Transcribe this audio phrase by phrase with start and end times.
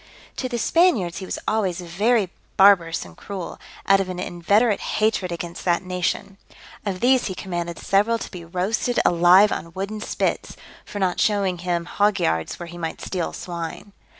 [0.37, 5.31] To the Spaniards he was always very barbarous and cruel, out of an inveterate hatred
[5.31, 6.39] against that nation.
[6.87, 11.59] Of these he commanded several to be roasted alive on wooden spits, for not showing
[11.59, 13.93] him hog yards where he might steal swine.